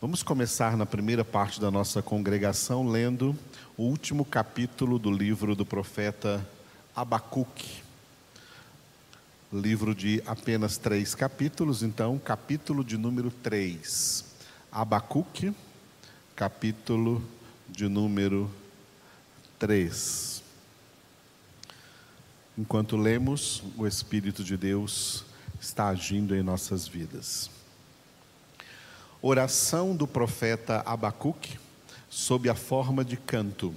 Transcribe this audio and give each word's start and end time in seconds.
Vamos 0.00 0.22
começar 0.22 0.78
na 0.78 0.86
primeira 0.86 1.22
parte 1.22 1.60
da 1.60 1.70
nossa 1.70 2.00
congregação 2.00 2.88
lendo 2.88 3.36
o 3.76 3.82
último 3.82 4.24
capítulo 4.24 4.98
do 4.98 5.10
livro 5.10 5.54
do 5.54 5.66
profeta 5.66 6.42
Abacuque. 6.96 7.82
Livro 9.52 9.94
de 9.94 10.22
apenas 10.24 10.78
três 10.78 11.14
capítulos, 11.14 11.82
então, 11.82 12.18
capítulo 12.18 12.82
de 12.82 12.96
número 12.96 13.30
3. 13.30 14.24
Abacuque, 14.72 15.52
capítulo 16.34 17.22
de 17.68 17.86
número 17.86 18.50
3. 19.58 20.42
Enquanto 22.56 22.96
lemos, 22.96 23.62
o 23.76 23.86
Espírito 23.86 24.42
de 24.42 24.56
Deus 24.56 25.26
está 25.60 25.88
agindo 25.88 26.34
em 26.34 26.42
nossas 26.42 26.88
vidas. 26.88 27.59
Oração 29.22 29.94
do 29.94 30.06
profeta 30.06 30.82
Abacuque 30.86 31.58
sob 32.08 32.48
a 32.48 32.54
forma 32.54 33.04
de 33.04 33.18
canto. 33.18 33.74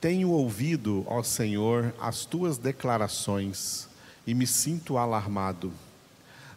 Tenho 0.00 0.30
ouvido, 0.30 1.04
ó 1.08 1.24
Senhor, 1.24 1.92
as 2.00 2.24
tuas 2.24 2.56
declarações 2.56 3.88
e 4.24 4.32
me 4.32 4.46
sinto 4.46 4.96
alarmado. 4.96 5.72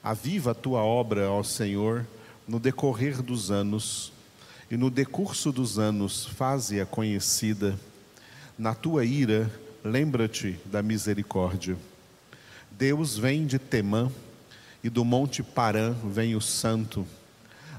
Aviva 0.04 0.52
a 0.52 0.54
tua 0.54 0.84
obra, 0.84 1.32
ó 1.32 1.42
Senhor, 1.42 2.06
no 2.48 2.59
decorrer 2.59 3.23
dos 3.23 3.50
anos, 3.50 4.14
e 4.70 4.78
no 4.78 4.92
decurso 4.92 5.52
dos 5.52 5.80
anos 5.80 6.23
faze-a 6.23 6.86
conhecida. 6.86 7.80
Na 8.59 8.76
tua 8.76 9.06
ira, 9.06 9.52
lembra-te 9.84 10.59
da 10.66 10.84
misericórdia. 10.84 11.76
Deus 12.70 13.18
vem 13.18 13.48
de 13.48 13.58
Temã, 13.58 14.12
e 14.84 14.90
do 14.90 15.04
monte 15.04 15.42
Parã 15.42 15.94
vem 15.94 16.36
o 16.36 16.42
Santo. 16.42 17.08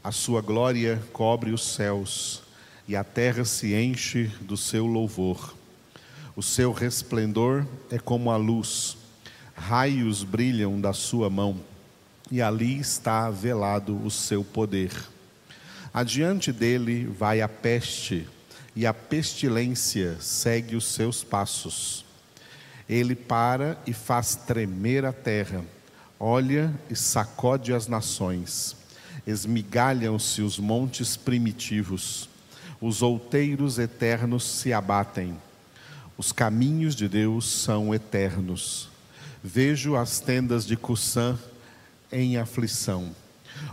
A 0.07 0.13
sua 0.13 0.41
glória 0.41 1.03
cobre 1.13 1.51
os 1.51 1.65
céus, 1.75 2.41
e 2.87 2.95
a 2.95 3.03
terra 3.03 3.45
se 3.45 3.75
enche 3.75 4.31
do 4.41 4.57
seu 4.57 4.87
louvor. 4.87 5.57
O 6.37 6.45
seu 6.45 6.71
resplendor 6.71 7.67
é 7.91 7.99
como 7.99 8.31
a 8.31 8.37
luz, 8.37 8.97
raios 9.57 10.23
brilham 10.23 10.81
da 10.81 10.93
sua 10.93 11.29
mão, 11.29 11.61
e 12.31 12.41
ali 12.41 12.79
está 12.79 13.29
velado 13.31 14.01
o 14.07 14.09
seu 14.09 14.45
poder. 14.45 14.93
Adiante 15.93 16.53
dele 16.53 17.07
vai 17.07 17.41
a 17.41 17.49
peste, 17.49 18.29
e 18.77 18.87
a 18.87 18.95
pestilência 18.95 20.19
segue 20.21 20.77
os 20.77 20.87
seus 20.87 21.25
passos. 21.25 22.05
Ele 22.89 23.17
para 23.17 23.77
e 23.85 23.93
faz 23.93 24.37
tremer 24.37 25.05
a 25.05 25.13
terra, 25.13 25.65
olha 26.21 26.73
e 26.89 26.95
sacode 26.95 27.73
as 27.73 27.89
nações 27.89 28.86
esmigalham-se 29.27 30.41
os 30.41 30.59
montes 30.59 31.17
primitivos, 31.17 32.29
os 32.81 33.03
outeiros 33.03 33.79
eternos 33.79 34.45
se 34.45 34.73
abatem. 34.73 35.37
Os 36.17 36.31
caminhos 36.33 36.95
de 36.95 37.09
Deus 37.09 37.47
são 37.47 37.95
eternos. 37.95 38.89
Vejo 39.43 39.97
as 39.97 40.21
tendas 40.21 40.67
de 40.67 40.77
Cussã 40.77 41.39
em 42.13 42.37
aflição. 42.37 43.15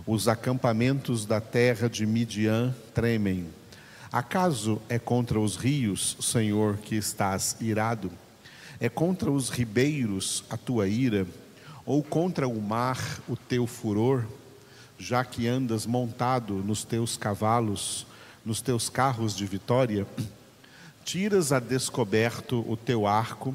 Os 0.08 0.28
acampamentos 0.28 1.26
da 1.26 1.40
terra 1.40 1.90
de 1.90 2.06
Midian 2.06 2.74
tremem. 2.94 3.48
Acaso 4.12 4.82
é 4.88 4.98
contra 5.00 5.40
os 5.40 5.56
rios, 5.56 6.18
Senhor, 6.20 6.78
que 6.78 6.96
estás 6.96 7.58
irado? 7.60 8.12
É 8.80 8.90
contra 8.90 9.32
os 9.32 9.50
ribeiros 9.50 10.44
a 10.50 10.58
tua 10.58 10.88
ira? 10.88 11.28
Ou 11.86 12.02
contra 12.04 12.48
o 12.48 12.62
mar 12.62 13.00
o 13.28 13.36
teu 13.36 13.68
furor? 13.68 14.26
Já 14.98 15.24
que 15.26 15.48
andas 15.48 15.86
montado 15.86 16.56
nos 16.56 16.84
teus 16.84 17.18
cavalos, 17.18 18.06
nos 18.46 18.62
teus 18.62 18.90
carros 18.90 19.36
de 19.36 19.46
vitória, 19.46 20.08
tiras 21.04 21.52
a 21.52 21.60
descoberto 21.60 22.64
o 22.70 22.78
teu 22.78 23.08
arco 23.08 23.54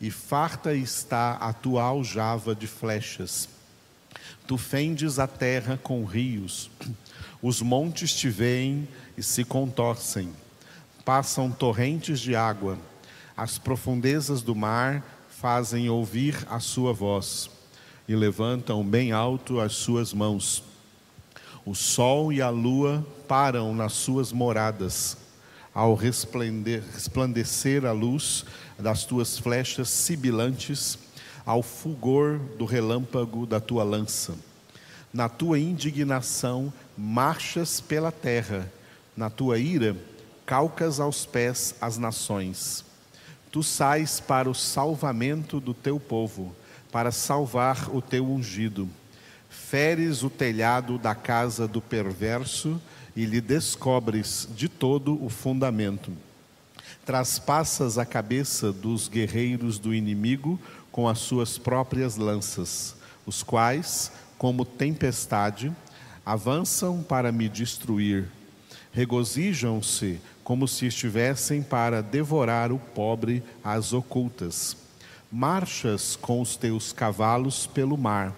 e 0.00 0.10
farta 0.10 0.74
está 0.74 1.32
a 1.34 1.52
tua 1.52 1.82
aljava 1.82 2.54
de 2.54 2.66
flechas. 2.66 3.48
Tu 4.46 4.56
fendes 4.56 5.18
a 5.18 5.26
terra 5.26 5.78
com 5.82 6.04
rios, 6.04 6.70
os 7.42 7.60
montes 7.60 8.14
te 8.14 8.28
veem 8.28 8.88
e 9.16 9.22
se 9.22 9.44
contorcem, 9.44 10.32
passam 11.04 11.50
torrentes 11.50 12.20
de 12.20 12.34
água, 12.34 12.78
as 13.36 13.58
profundezas 13.58 14.42
do 14.42 14.54
mar 14.54 15.04
fazem 15.28 15.88
ouvir 15.88 16.36
a 16.50 16.58
sua 16.58 16.92
voz 16.92 17.48
e 18.08 18.16
levantam 18.16 18.84
bem 18.84 19.12
alto 19.12 19.60
as 19.60 19.74
suas 19.74 20.12
mãos 20.12 20.64
o 21.68 21.74
sol 21.74 22.32
e 22.32 22.40
a 22.40 22.48
lua 22.48 23.06
param 23.28 23.74
nas 23.74 23.92
suas 23.92 24.32
moradas, 24.32 25.18
ao 25.74 25.94
resplandecer 25.94 27.84
a 27.84 27.92
luz 27.92 28.46
das 28.78 29.04
tuas 29.04 29.38
flechas 29.38 29.90
sibilantes, 29.90 30.98
ao 31.44 31.62
fulgor 31.62 32.38
do 32.56 32.64
relâmpago 32.64 33.44
da 33.44 33.60
tua 33.60 33.84
lança. 33.84 34.34
Na 35.12 35.28
tua 35.28 35.58
indignação 35.58 36.72
marchas 36.96 37.82
pela 37.82 38.10
terra, 38.10 38.72
na 39.14 39.28
tua 39.28 39.58
ira 39.58 39.94
calcas 40.46 40.98
aos 40.98 41.26
pés 41.26 41.74
as 41.82 41.98
nações. 41.98 42.82
Tu 43.52 43.62
sais 43.62 44.20
para 44.20 44.48
o 44.48 44.54
salvamento 44.54 45.60
do 45.60 45.74
teu 45.74 46.00
povo, 46.00 46.56
para 46.90 47.12
salvar 47.12 47.94
o 47.94 48.00
teu 48.00 48.24
ungido 48.26 48.88
feres 49.48 50.22
o 50.22 50.30
telhado 50.30 50.98
da 50.98 51.14
casa 51.14 51.66
do 51.66 51.80
perverso 51.80 52.80
e 53.16 53.24
lhe 53.24 53.40
descobres 53.40 54.48
de 54.54 54.68
todo 54.68 55.22
o 55.24 55.28
fundamento. 55.28 56.12
Traspassas 57.04 57.98
a 57.98 58.04
cabeça 58.04 58.72
dos 58.72 59.08
guerreiros 59.08 59.78
do 59.78 59.94
inimigo 59.94 60.60
com 60.92 61.08
as 61.08 61.18
suas 61.18 61.58
próprias 61.58 62.16
lanças, 62.16 62.94
os 63.26 63.42
quais, 63.42 64.12
como 64.36 64.64
tempestade, 64.64 65.72
avançam 66.24 67.02
para 67.02 67.32
me 67.32 67.48
destruir. 67.48 68.28
Regozijam-se 68.92 70.20
como 70.44 70.68
se 70.68 70.86
estivessem 70.86 71.62
para 71.62 72.02
devorar 72.02 72.72
o 72.72 72.78
pobre 72.78 73.42
às 73.62 73.92
ocultas. 73.92 74.76
Marchas 75.30 76.16
com 76.16 76.40
os 76.40 76.56
teus 76.56 76.92
cavalos 76.92 77.66
pelo 77.66 77.98
mar 77.98 78.34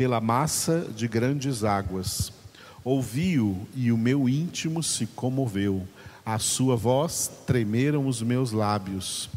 pela 0.00 0.18
massa 0.18 0.86
de 0.96 1.06
grandes 1.06 1.62
águas. 1.62 2.32
Ouvi-o 2.82 3.68
e 3.76 3.92
o 3.92 3.98
meu 3.98 4.30
íntimo 4.30 4.82
se 4.82 5.04
comoveu. 5.04 5.86
A 6.24 6.38
sua 6.38 6.74
voz 6.74 7.30
tremeram 7.46 8.06
os 8.06 8.22
meus 8.22 8.50
lábios. 8.50 9.28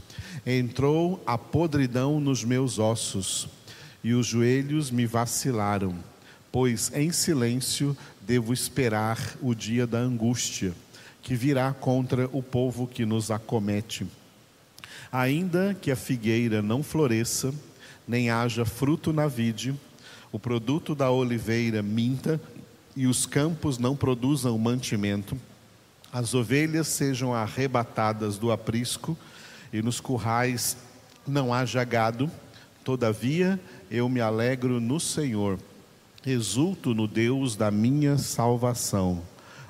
Entrou 0.45 1.21
a 1.25 1.37
podridão 1.37 2.17
nos 2.17 2.45
meus 2.45 2.79
ossos 2.79 3.49
e 4.01 4.13
os 4.13 4.25
joelhos 4.25 4.89
me 4.89 5.05
vacilaram, 5.05 5.95
pois 6.49 6.89
em 6.95 7.11
silêncio 7.11 7.93
devo 8.21 8.53
esperar 8.53 9.35
o 9.41 9.53
dia 9.53 9.85
da 9.85 9.97
angústia 9.97 10.73
que 11.21 11.35
virá 11.35 11.73
contra 11.73 12.29
o 12.31 12.41
povo 12.41 12.87
que 12.87 13.05
nos 13.05 13.31
acomete. 13.31 14.07
Ainda 15.11 15.73
que 15.73 15.91
a 15.91 15.95
figueira 15.97 16.61
não 16.61 16.81
floresça, 16.81 17.53
nem 18.07 18.29
haja 18.29 18.63
fruto 18.63 19.11
na 19.11 19.27
vide, 19.27 19.75
o 20.33 20.39
produto 20.39 20.95
da 20.95 21.11
oliveira 21.11 21.83
minta 21.83 22.41
e 22.95 23.05
os 23.05 23.27
campos 23.27 23.77
não 23.77 23.95
produzam 23.95 24.57
mantimento, 24.57 25.37
as 26.11 26.33
ovelhas 26.33 26.87
sejam 26.87 27.31
arrebatadas 27.35 28.39
do 28.39 28.51
aprisco 28.51 29.15
e 29.71 29.79
nos 29.83 29.99
currais 29.99 30.75
não 31.27 31.53
haja 31.53 31.83
gado, 31.83 32.31
todavia 32.83 33.59
eu 33.91 34.09
me 34.09 34.21
alegro 34.21 34.79
no 34.79 34.99
Senhor, 34.99 35.59
exulto 36.25 36.95
no 36.95 37.07
Deus 37.07 37.55
da 37.55 37.69
minha 37.69 38.17
salvação. 38.17 39.21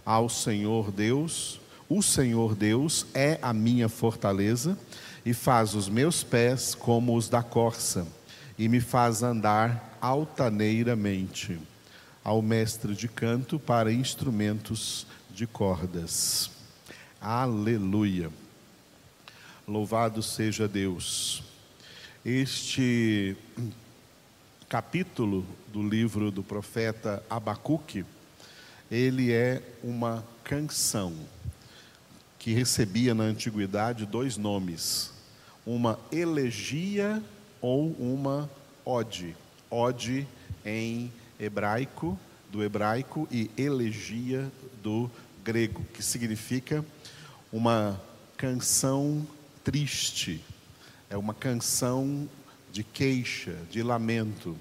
Ao 0.06 0.30
Senhor 0.30 0.92
Deus, 0.92 1.60
o 1.90 2.02
Senhor 2.02 2.56
Deus 2.56 3.06
é 3.14 3.38
a 3.42 3.52
minha 3.52 3.90
fortaleza 3.90 4.78
e 5.26 5.34
faz 5.34 5.76
os 5.76 5.90
meus 5.90 6.24
pés 6.24 6.74
como 6.74 7.18
os 7.18 7.28
da 7.28 7.44
corça 7.44 8.08
e 8.58 8.68
me 8.68 8.80
faz 8.80 9.24
andar 9.24 9.98
altaneiramente 10.00 11.60
ao 12.24 12.42
mestre 12.42 12.96
de 12.96 13.08
canto 13.08 13.60
para 13.60 13.92
instrumentos 13.92 15.08
de 15.30 15.46
cordas. 15.46 16.52
Aleluia. 17.20 18.30
Louvado 19.68 20.22
seja 20.22 20.68
Deus. 20.68 21.44
Este 22.24 23.36
capítulo 24.70 25.46
do 25.72 25.88
livro 25.88 26.32
do 26.32 26.44
profeta 26.44 27.24
Abacuque, 27.30 28.06
ele 28.90 29.32
é 29.32 29.62
uma 29.84 30.24
canção 30.44 31.14
que 32.38 32.54
recebia 32.54 33.14
na 33.14 33.24
antiguidade 33.24 34.06
dois 34.06 34.38
nomes: 34.38 35.12
uma 35.66 36.00
elegia 36.12 37.24
ou 37.64 37.96
uma 37.98 38.50
ode. 38.86 39.36
Ode 39.72 40.28
em 40.66 41.12
hebraico 41.40 42.20
do 42.52 42.62
hebraico 42.62 43.28
e 43.32 43.50
elegia 43.58 44.52
do 44.84 45.10
grego, 45.44 45.84
que 45.94 46.04
significa 46.04 46.86
uma 47.52 48.00
canção 48.38 49.26
triste, 49.64 50.44
é 51.10 51.18
uma 51.18 51.34
canção 51.34 52.30
de 52.72 52.84
queixa, 52.84 53.56
de 53.72 53.82
lamento. 53.82 54.58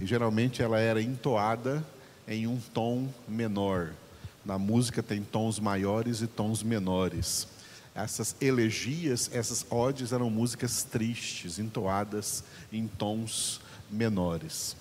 E 0.00 0.06
geralmente 0.06 0.62
ela 0.62 0.80
era 0.80 1.02
entoada 1.02 1.84
em 2.26 2.46
um 2.46 2.58
tom 2.72 3.08
menor. 3.28 3.92
Na 4.44 4.58
música 4.58 5.02
tem 5.02 5.22
tons 5.22 5.60
maiores 5.60 6.22
e 6.22 6.26
tons 6.26 6.62
menores. 6.62 7.46
Essas 7.96 8.36
elegias, 8.42 9.30
essas 9.32 9.64
odes 9.70 10.12
eram 10.12 10.28
músicas 10.28 10.82
tristes, 10.82 11.58
entoadas 11.58 12.44
em 12.70 12.86
tons 12.86 13.58
menores. 13.90 14.76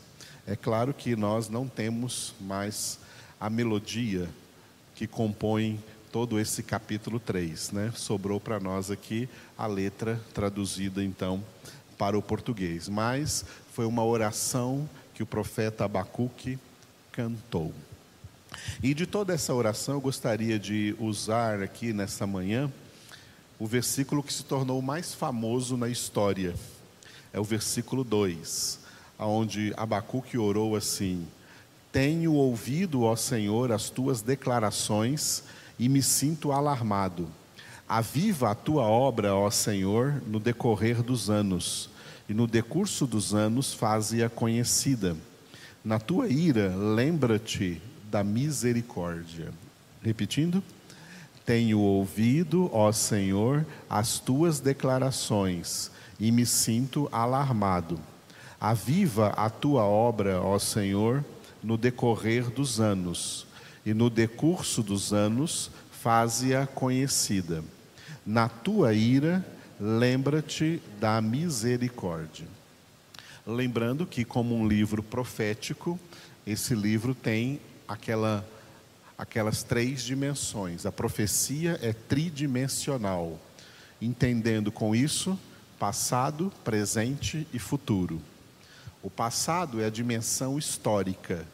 É 0.45 0.53
claro 0.53 0.93
que 0.93 1.15
nós 1.15 1.47
não 1.47 1.65
temos 1.65 2.35
mais 2.41 2.99
a 3.39 3.49
melodia 3.49 4.29
que 4.95 5.07
compõe 5.07 5.81
todo 6.11 6.37
esse 6.37 6.61
capítulo 6.61 7.17
3, 7.17 7.71
né? 7.71 7.93
Sobrou 7.95 8.37
para 8.37 8.59
nós 8.59 8.91
aqui 8.91 9.29
a 9.57 9.65
letra 9.65 10.21
traduzida 10.33 11.01
então 11.01 11.41
para 11.97 12.17
o 12.17 12.21
português, 12.21 12.89
mas 12.89 13.45
foi 13.71 13.85
uma 13.85 14.03
oração 14.03 14.89
que 15.13 15.23
o 15.23 15.25
profeta 15.25 15.85
Abacuque 15.85 16.59
cantou. 17.13 17.73
E 18.83 18.93
de 18.93 19.05
toda 19.05 19.33
essa 19.33 19.53
oração 19.53 19.95
eu 19.95 20.01
gostaria 20.01 20.59
de 20.59 20.95
usar 20.99 21.61
aqui 21.61 21.93
nessa 21.93 22.27
manhã 22.27 22.69
o 23.59 23.65
versículo 23.65 24.21
que 24.21 24.33
se 24.33 24.43
tornou 24.43 24.81
mais 24.81 25.13
famoso 25.13 25.77
na 25.77 25.87
história. 25.87 26.53
É 27.31 27.39
o 27.39 27.43
versículo 27.43 28.03
2, 28.03 28.79
onde 29.19 29.73
Abacuque 29.77 30.37
orou 30.37 30.75
assim: 30.75 31.25
Tenho 31.91 32.33
ouvido, 32.33 33.03
ó 33.03 33.15
Senhor, 33.15 33.71
as 33.71 33.89
tuas 33.89 34.21
declarações 34.21 35.43
e 35.77 35.89
me 35.89 36.01
sinto 36.01 36.51
alarmado. 36.51 37.27
Aviva 37.87 38.51
a 38.51 38.55
tua 38.55 38.83
obra, 38.83 39.35
ó 39.35 39.49
Senhor, 39.51 40.21
no 40.25 40.39
decorrer 40.39 41.03
dos 41.03 41.29
anos, 41.29 41.89
e 42.27 42.33
no 42.33 42.47
decurso 42.47 43.05
dos 43.05 43.33
anos 43.33 43.73
faze-a 43.73 44.29
conhecida. 44.29 45.15
Na 45.83 45.99
tua 45.99 46.27
ira, 46.27 46.75
lembra-te 46.75 47.79
da 48.09 48.23
misericórdia. 48.23 49.51
Repetindo. 50.01 50.63
Tenho 51.45 51.79
ouvido, 51.79 52.69
ó 52.73 52.91
Senhor, 52.91 53.65
as 53.89 54.19
tuas 54.19 54.59
declarações 54.59 55.91
e 56.19 56.31
me 56.31 56.45
sinto 56.45 57.07
alarmado. 57.11 57.99
Aviva 58.59 59.27
a 59.29 59.49
tua 59.49 59.83
obra, 59.83 60.41
ó 60.41 60.57
Senhor, 60.57 61.23
no 61.61 61.77
decorrer 61.77 62.49
dos 62.49 62.79
anos 62.79 63.45
e 63.85 63.93
no 63.93 64.09
decurso 64.09 64.81
dos 64.81 65.13
anos 65.13 65.69
faze-a 65.91 66.65
conhecida. 66.65 67.63
Na 68.25 68.49
tua 68.49 68.93
ira, 68.93 69.45
lembra-te 69.79 70.81
da 70.99 71.21
misericórdia. 71.21 72.47
Lembrando 73.45 74.05
que, 74.05 74.25
como 74.25 74.55
um 74.55 74.67
livro 74.67 75.03
profético, 75.03 75.99
esse 76.47 76.73
livro 76.73 77.13
tem 77.13 77.59
aquela, 77.87 78.43
aquelas 79.17 79.63
três 79.63 80.03
dimensões. 80.03 80.85
A 80.85 80.91
profecia 80.91 81.79
é 81.81 81.93
tridimensional, 81.93 83.39
entendendo 84.01 84.71
com 84.71 84.95
isso 84.95 85.39
passado, 85.79 86.51
presente 86.63 87.47
e 87.53 87.59
futuro. 87.59 88.21
O 89.03 89.09
passado 89.09 89.81
é 89.81 89.85
a 89.85 89.89
dimensão 89.89 90.57
histórica, 90.57 91.45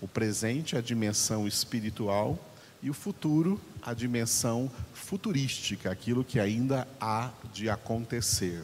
o 0.00 0.08
presente, 0.08 0.76
a 0.76 0.80
dimensão 0.80 1.46
espiritual, 1.46 2.38
e 2.82 2.90
o 2.90 2.94
futuro, 2.94 3.60
a 3.82 3.92
dimensão 3.92 4.70
futurística, 4.94 5.90
aquilo 5.90 6.24
que 6.24 6.38
ainda 6.38 6.86
há 7.00 7.30
de 7.52 7.68
acontecer. 7.68 8.62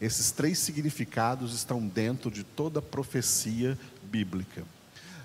Esses 0.00 0.30
três 0.30 0.58
significados 0.58 1.54
estão 1.54 1.80
dentro 1.86 2.30
de 2.30 2.44
toda 2.44 2.78
a 2.78 2.82
profecia 2.82 3.78
bíblica. 4.02 4.64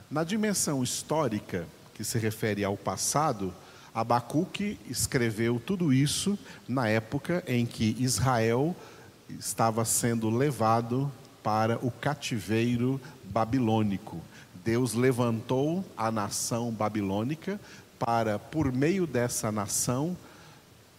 Na 0.09 0.23
dimensão 0.23 0.83
histórica, 0.83 1.67
que 2.03 2.09
se 2.09 2.19
refere 2.19 2.65
ao 2.65 2.75
passado, 2.75 3.53
Abacuque 3.95 4.77
escreveu 4.89 5.57
tudo 5.57 5.93
isso 5.93 6.37
na 6.67 6.89
época 6.89 7.41
em 7.47 7.65
que 7.65 7.95
Israel 7.97 8.75
estava 9.29 9.85
sendo 9.85 10.29
levado 10.29 11.09
para 11.41 11.77
o 11.77 11.89
cativeiro 11.89 12.99
babilônico. 13.23 14.21
Deus 14.65 14.93
levantou 14.93 15.85
a 15.95 16.11
nação 16.11 16.71
babilônica 16.71 17.57
para, 17.97 18.37
por 18.37 18.69
meio 18.73 19.07
dessa 19.07 19.49
nação, 19.49 20.17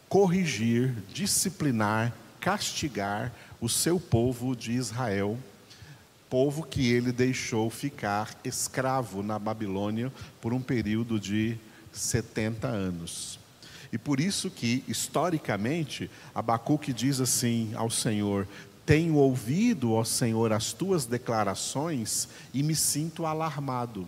corrigir, 0.09 0.95
disciplinar, 1.13 2.15
castigar 2.41 3.31
o 3.61 3.69
seu 3.69 4.01
povo 4.01 4.57
de 4.57 4.73
Israel, 4.73 5.39
povo 6.35 6.65
que 6.65 6.91
ele 6.91 7.13
deixou 7.13 7.71
ficar 7.71 8.37
escravo 8.43 9.23
na 9.23 9.39
Babilônia 9.39 10.13
por 10.41 10.53
um 10.53 10.61
período 10.61 11.21
de 11.21 11.57
70 11.93 12.67
anos. 12.67 13.39
E 13.93 13.99
por 13.99 14.19
isso 14.19 14.51
que, 14.51 14.83
historicamente, 14.89 16.11
Abacuque 16.35 16.93
diz 16.93 17.21
assim 17.21 17.71
ao 17.77 17.89
Senhor: 17.89 18.49
tenho 18.85 19.15
ouvido, 19.15 19.93
ó 19.93 20.03
Senhor, 20.03 20.53
as 20.53 20.73
tuas 20.73 21.07
declarações 21.07 22.29
e 22.53 22.65
me 22.65 22.75
sinto 22.75 23.27
alarmado, 23.27 24.05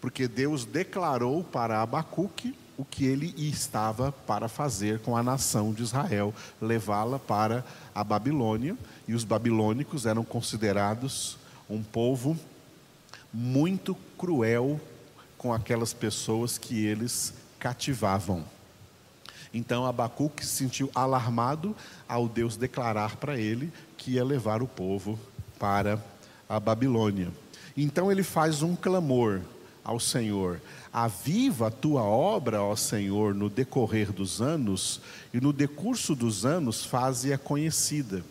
porque 0.00 0.28
Deus 0.28 0.64
declarou 0.64 1.42
para 1.42 1.82
Abacuque 1.82 2.54
o 2.78 2.84
que 2.84 3.04
ele 3.04 3.34
estava 3.36 4.12
para 4.12 4.46
fazer 4.46 5.00
com 5.00 5.16
a 5.16 5.24
nação 5.24 5.72
de 5.72 5.82
Israel, 5.82 6.32
levá-la 6.62 7.18
para 7.18 7.64
a 7.92 8.04
Babilônia, 8.04 8.76
e 9.08 9.12
os 9.12 9.24
babilônicos 9.24 10.06
eram 10.06 10.22
considerados 10.22 11.42
um 11.74 11.82
povo 11.82 12.38
muito 13.32 13.94
cruel 14.16 14.80
com 15.36 15.52
aquelas 15.52 15.92
pessoas 15.92 16.56
que 16.56 16.86
eles 16.86 17.34
cativavam. 17.58 18.44
Então 19.52 19.84
Abacuque 19.84 20.44
se 20.44 20.52
sentiu 20.52 20.90
alarmado 20.94 21.76
ao 22.08 22.28
Deus 22.28 22.56
declarar 22.56 23.16
para 23.16 23.38
ele 23.38 23.72
que 23.96 24.12
ia 24.12 24.24
levar 24.24 24.62
o 24.62 24.66
povo 24.66 25.18
para 25.58 26.02
a 26.48 26.58
Babilônia. 26.58 27.30
Então 27.76 28.10
ele 28.10 28.22
faz 28.22 28.62
um 28.62 28.76
clamor 28.76 29.40
ao 29.82 29.98
Senhor: 29.98 30.60
Aviva 30.92 31.68
a 31.68 31.70
tua 31.70 32.02
obra, 32.02 32.62
ó 32.62 32.74
Senhor, 32.74 33.34
no 33.34 33.50
decorrer 33.50 34.12
dos 34.12 34.40
anos, 34.40 35.00
e 35.32 35.40
no 35.40 35.52
decurso 35.52 36.14
dos 36.14 36.46
anos 36.46 36.84
faze-a 36.84 37.38
conhecida. 37.38 38.24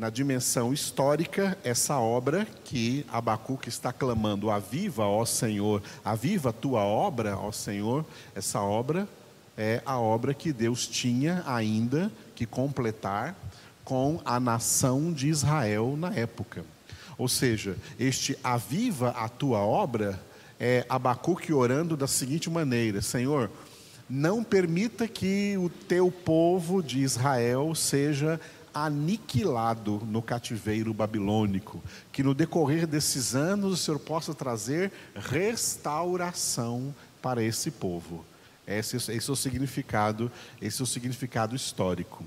Na 0.00 0.08
dimensão 0.08 0.72
histórica, 0.72 1.58
essa 1.62 1.98
obra 1.98 2.46
que 2.64 3.04
Abacuque 3.12 3.68
está 3.68 3.92
clamando, 3.92 4.50
aviva, 4.50 5.04
ó 5.04 5.26
Senhor, 5.26 5.82
aviva 6.02 6.48
a 6.48 6.54
tua 6.54 6.80
obra, 6.80 7.36
ó 7.36 7.52
Senhor, 7.52 8.02
essa 8.34 8.62
obra 8.62 9.06
é 9.58 9.82
a 9.84 9.98
obra 9.98 10.32
que 10.32 10.54
Deus 10.54 10.86
tinha 10.86 11.42
ainda 11.46 12.10
que 12.34 12.46
completar 12.46 13.36
com 13.84 14.22
a 14.24 14.40
nação 14.40 15.12
de 15.12 15.28
Israel 15.28 15.94
na 15.98 16.14
época. 16.14 16.64
Ou 17.18 17.28
seja, 17.28 17.76
este 17.98 18.38
aviva 18.42 19.10
a 19.10 19.28
tua 19.28 19.58
obra 19.58 20.18
é 20.58 20.86
Abacuque 20.88 21.52
orando 21.52 21.94
da 21.94 22.06
seguinte 22.06 22.48
maneira: 22.48 23.02
Senhor, 23.02 23.50
não 24.08 24.42
permita 24.42 25.06
que 25.06 25.58
o 25.58 25.68
teu 25.68 26.10
povo 26.10 26.82
de 26.82 27.00
Israel 27.00 27.74
seja 27.74 28.40
aniquilado 28.74 30.02
no 30.06 30.22
cativeiro 30.22 30.92
babilônico, 30.94 31.82
que 32.12 32.22
no 32.22 32.34
decorrer 32.34 32.86
desses 32.86 33.34
anos 33.34 33.72
o 33.72 33.76
Senhor 33.76 33.98
possa 33.98 34.34
trazer 34.34 34.92
restauração 35.14 36.94
para 37.20 37.42
esse 37.42 37.70
povo. 37.70 38.24
Esse, 38.66 38.96
esse 38.96 39.30
é 39.30 39.32
o 39.32 39.36
significado, 39.36 40.30
esse 40.60 40.80
é 40.80 40.84
o 40.84 40.86
significado 40.86 41.56
histórico. 41.56 42.24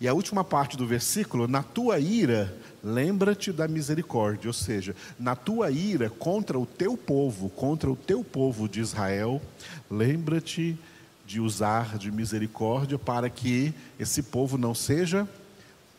E 0.00 0.08
a 0.08 0.14
última 0.14 0.42
parte 0.42 0.76
do 0.76 0.84
versículo, 0.84 1.46
na 1.46 1.62
tua 1.62 2.00
ira, 2.00 2.52
lembra-te 2.82 3.52
da 3.52 3.68
misericórdia, 3.68 4.48
ou 4.48 4.52
seja, 4.52 4.96
na 5.16 5.36
tua 5.36 5.70
ira 5.70 6.10
contra 6.10 6.58
o 6.58 6.66
teu 6.66 6.96
povo, 6.96 7.48
contra 7.50 7.88
o 7.88 7.94
teu 7.94 8.24
povo 8.24 8.68
de 8.68 8.80
Israel, 8.80 9.40
lembra-te 9.88 10.76
de 11.24 11.38
usar 11.38 11.98
de 11.98 12.10
misericórdia 12.10 12.98
para 12.98 13.30
que 13.30 13.72
esse 13.96 14.24
povo 14.24 14.58
não 14.58 14.74
seja 14.74 15.28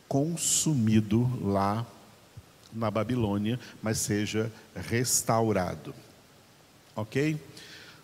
consumido 0.08 1.30
lá 1.42 1.86
na 2.72 2.90
Babilônia, 2.90 3.60
mas 3.82 4.00
seja 4.00 4.52
restaurado. 4.76 5.94
Ok? 6.96 7.40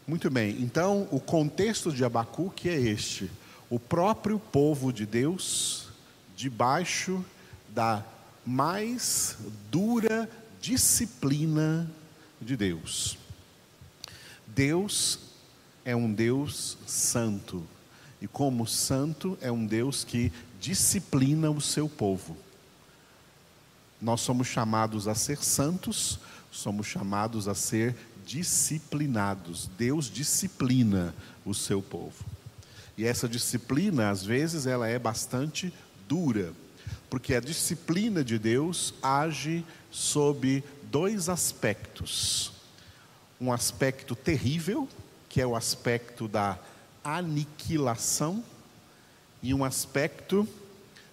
Muito 0.08 0.30
bem, 0.30 0.60
então 0.62 1.08
o 1.12 1.20
contexto 1.20 1.92
de 1.92 2.04
Abacuque 2.04 2.68
é 2.68 2.80
este: 2.80 3.30
o 3.70 3.80
próprio 3.80 4.40
povo 4.40 4.92
de 4.92 5.06
Deus, 5.06 5.90
debaixo 6.36 7.24
da 7.70 8.04
mais 8.46 9.38
dura 9.70 10.30
disciplina 10.60 11.90
de 12.42 12.58
Deus. 12.58 13.18
Deus 14.48 15.20
é 15.86 15.96
um 15.96 16.12
Deus 16.12 16.78
santo. 16.88 17.66
E 18.22 18.28
como 18.28 18.68
santo, 18.68 19.38
é 19.42 19.52
um 19.52 19.66
Deus 19.66 20.04
que 20.04 20.32
disciplina 20.60 21.50
o 21.50 21.62
seu 21.62 21.88
povo. 21.88 22.36
Nós 24.02 24.22
somos 24.22 24.48
chamados 24.48 25.08
a 25.08 25.16
ser 25.16 25.38
santos, 25.44 26.20
somos 26.52 26.88
chamados 26.88 27.48
a 27.48 27.56
ser 27.56 27.96
disciplinados. 28.26 29.70
Deus 29.78 30.10
disciplina 30.10 31.14
o 31.46 31.54
seu 31.54 31.82
povo. 31.82 32.26
E 32.98 33.06
essa 33.06 33.28
disciplina, 33.28 34.10
às 34.10 34.24
vezes, 34.24 34.66
ela 34.66 34.88
é 34.88 35.00
bastante 35.00 35.74
dura, 36.08 36.54
porque 37.10 37.34
a 37.34 37.40
disciplina 37.40 38.24
de 38.24 38.38
Deus 38.38 38.94
age 39.02 39.66
sob 39.90 40.64
dois 40.84 41.30
aspectos. 41.30 42.52
Um 43.40 43.54
aspecto 43.54 44.16
terrível, 44.16 44.88
que 45.30 45.40
é 45.40 45.48
o 45.48 45.56
aspecto 45.56 46.28
da 46.28 46.60
aniquilação, 47.04 48.44
e 49.42 49.54
um 49.54 49.64
aspecto 49.64 50.48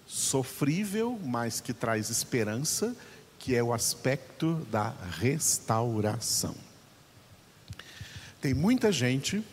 sofrível, 0.05 1.19
mas 1.23 1.59
que 1.59 1.73
traz 1.73 2.09
esperança, 2.09 2.95
que 3.39 3.55
é 3.55 3.63
o 3.63 3.73
aspecto 3.73 4.55
da 4.71 4.93
restauração. 5.19 6.55
Tem 8.41 8.53
muita 8.53 8.91
gente 8.91 9.43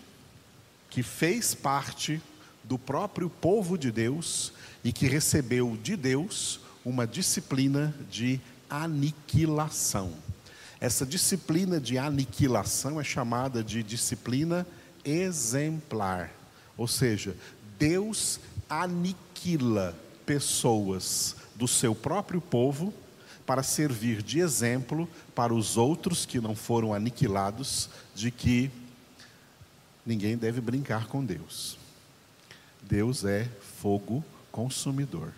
que 0.91 1.03
fez 1.03 1.55
parte 1.55 2.21
do 2.63 2.79
próprio 2.79 3.29
povo 3.29 3.77
de 3.77 3.91
Deus 3.91 4.53
e 4.83 4.93
que 4.93 5.07
recebeu 5.07 5.77
de 5.83 5.97
Deus 5.97 6.61
uma 6.85 7.07
disciplina 7.07 7.95
de 8.11 8.41
aniquilação. 8.69 10.13
Essa 10.81 11.07
disciplina 11.07 11.81
de 11.81 11.97
aniquilação 11.97 13.01
é 13.01 13.05
chamada 13.05 13.65
de 13.65 13.83
disciplina 13.83 14.67
exemplar. 15.05 16.31
Ou 16.77 16.87
seja, 16.87 17.37
Deus 17.79 18.41
aniquila 18.69 19.97
pessoas 20.25 21.37
do 21.55 21.69
seu 21.69 21.95
próprio 21.95 22.41
povo 22.41 22.93
para 23.47 23.63
servir 23.63 24.23
de 24.23 24.41
exemplo 24.41 25.09
para 25.35 25.53
os 25.53 25.77
outros 25.77 26.25
que 26.25 26.41
não 26.41 26.57
foram 26.57 26.95
aniquilados 26.95 27.91
de 28.15 28.31
que 28.31 28.71
ninguém 30.05 30.37
deve 30.37 30.61
brincar 30.61 31.07
com 31.07 31.25
Deus. 31.25 31.79
Deus 32.83 33.25
é 33.25 33.49
fogo 33.79 34.25
consumidor. 34.51 35.33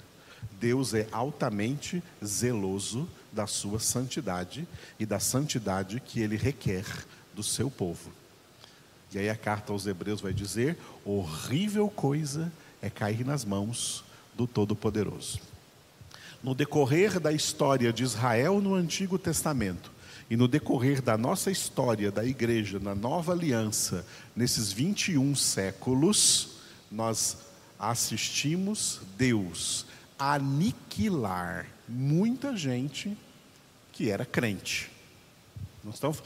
Deus 0.61 0.95
é 0.95 1.09
altamente 1.12 2.02
zeloso 2.25 3.09
da 3.33 3.47
sua 3.47 3.78
santidade 3.78 4.66
e 4.99 5.05
da 5.05 5.19
santidade 5.19 6.00
que 6.00 6.21
ele 6.21 6.37
requer 6.37 6.85
do 7.35 7.43
seu 7.43 7.71
povo. 7.71 8.11
E 9.13 9.19
aí 9.19 9.29
a 9.29 9.37
carta 9.37 9.73
aos 9.73 9.87
Hebreus 9.87 10.21
vai 10.21 10.33
dizer: 10.33 10.79
horrível 11.05 11.89
coisa 11.89 12.53
é 12.83 12.91
cair 12.91 13.25
nas 13.25 13.45
mãos 13.45 14.05
do 14.35 14.47
Todo-Poderoso. 14.47 15.41
No 16.43 16.55
decorrer 16.55 17.19
da 17.19 17.33
história 17.33 17.93
de 17.93 18.03
Israel 18.03 18.61
no 18.61 18.75
Antigo 18.75 19.19
Testamento 19.19 19.91
e 20.29 20.37
no 20.37 20.47
decorrer 20.47 21.01
da 21.01 21.17
nossa 21.17 21.51
história 21.51 22.11
da 22.11 22.25
igreja 22.25 22.79
na 22.79 22.95
Nova 22.95 23.33
Aliança, 23.33 24.05
nesses 24.35 24.73
21 24.73 25.35
séculos, 25.35 26.57
nós 26.91 27.39
assistimos 27.79 29.01
Deus 29.17 29.87
aniquilar 30.19 31.67
muita 31.89 32.57
gente 32.57 33.17
que 33.93 34.11
era 34.11 34.25
crente. 34.25 34.91
Não 35.85 35.93
estamos, 35.93 36.23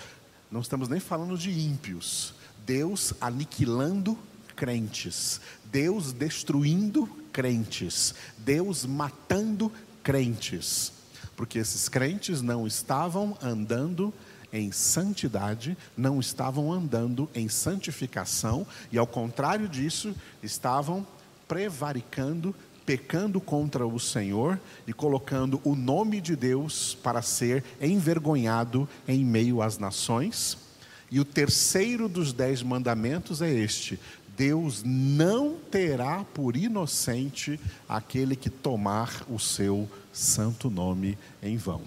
não 0.51 0.61
estamos 0.61 0.89
nem 0.89 1.01
falando 1.01 1.37
de 1.37 1.51
ímpios. 1.51 2.35
Deus 2.71 3.13
aniquilando 3.21 4.17
crentes, 4.55 5.41
Deus 5.65 6.13
destruindo 6.13 7.09
crentes, 7.33 8.15
Deus 8.39 8.87
matando 8.87 9.73
crentes, 10.05 10.93
porque 11.35 11.59
esses 11.59 11.89
crentes 11.89 12.41
não 12.41 12.69
estavam 12.69 13.37
andando 13.43 14.15
em 14.53 14.71
santidade, 14.71 15.77
não 15.97 16.21
estavam 16.21 16.73
andando 16.73 17.29
em 17.35 17.49
santificação, 17.49 18.65
e 18.93 18.97
ao 18.97 19.07
contrário 19.07 19.69
disso, 19.69 20.15
estavam 20.41 21.05
prevaricando, 21.49 22.55
pecando 22.87 23.41
contra 23.41 23.85
o 23.85 23.99
Senhor 23.99 24.61
e 24.87 24.93
colocando 24.93 25.61
o 25.65 25.75
nome 25.75 26.21
de 26.21 26.37
Deus 26.37 26.97
para 27.03 27.21
ser 27.21 27.65
envergonhado 27.81 28.89
em 29.09 29.25
meio 29.25 29.61
às 29.61 29.77
nações. 29.77 30.70
E 31.11 31.19
o 31.19 31.25
terceiro 31.25 32.09
dos 32.09 32.33
dez 32.33 32.63
mandamentos 32.63 33.43
é 33.43 33.53
este: 33.53 33.99
Deus 34.37 34.83
não 34.85 35.57
terá 35.71 36.25
por 36.25 36.57
inocente 36.57 37.59
aquele 37.89 38.37
que 38.37 38.49
tomar 38.49 39.25
o 39.29 39.39
seu 39.39 39.89
santo 40.13 40.71
nome 40.71 41.19
em 41.43 41.57
vão. 41.57 41.83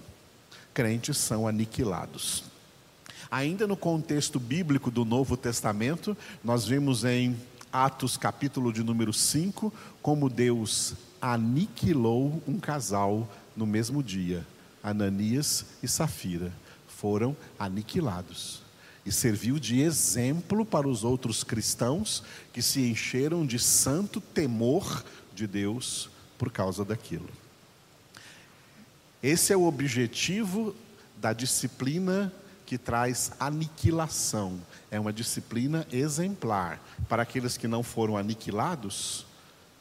Crentes 0.74 1.16
são 1.16 1.48
aniquilados. 1.48 2.44
Ainda 3.30 3.66
no 3.66 3.76
contexto 3.76 4.38
bíblico 4.38 4.90
do 4.90 5.04
Novo 5.04 5.36
Testamento, 5.36 6.16
nós 6.42 6.66
vimos 6.66 7.04
em 7.04 7.36
Atos 7.72 8.16
capítulo 8.16 8.72
de 8.72 8.84
número 8.84 9.12
5 9.12 9.72
como 10.00 10.28
Deus 10.28 10.94
aniquilou 11.20 12.42
um 12.46 12.60
casal 12.60 13.28
no 13.56 13.66
mesmo 13.66 14.02
dia. 14.02 14.46
Ananias 14.82 15.64
e 15.82 15.88
Safira 15.88 16.52
foram 16.86 17.34
aniquilados 17.58 18.63
e 19.06 19.12
serviu 19.12 19.58
de 19.58 19.80
exemplo 19.80 20.64
para 20.64 20.88
os 20.88 21.04
outros 21.04 21.44
cristãos 21.44 22.22
que 22.52 22.62
se 22.62 22.80
encheram 22.80 23.44
de 23.44 23.58
santo 23.58 24.20
temor 24.20 25.04
de 25.34 25.46
Deus 25.46 26.08
por 26.38 26.50
causa 26.50 26.84
daquilo. 26.84 27.28
Esse 29.22 29.52
é 29.52 29.56
o 29.56 29.64
objetivo 29.64 30.74
da 31.16 31.32
disciplina 31.32 32.32
que 32.66 32.78
traz 32.78 33.32
aniquilação. 33.38 34.58
É 34.90 34.98
uma 34.98 35.12
disciplina 35.12 35.86
exemplar 35.92 36.80
para 37.08 37.22
aqueles 37.22 37.56
que 37.56 37.68
não 37.68 37.82
foram 37.82 38.16
aniquilados 38.16 39.26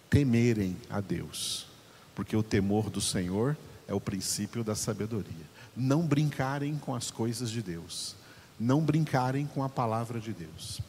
temerem 0.10 0.77
a 0.89 1.01
Deus, 1.01 1.65
porque 2.13 2.36
o 2.36 2.44
temor 2.44 2.89
do 2.89 3.01
Senhor 3.01 3.58
é 3.88 3.94
o 3.94 4.01
princípio 4.01 4.63
da 4.63 4.75
sabedoria. 4.75 5.53
Não 5.75 6.06
brincarem 6.06 6.77
com 6.77 6.94
as 6.94 7.10
coisas 7.10 7.50
de 7.50 7.62
Deus 7.62 8.15
não 8.60 8.81
brincarem 8.81 9.45
com 9.45 9.63
a 9.63 9.69
palavra 9.69 10.19
de 10.19 10.33
Deus, 10.33 10.81